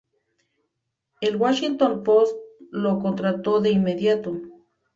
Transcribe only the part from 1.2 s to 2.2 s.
Washington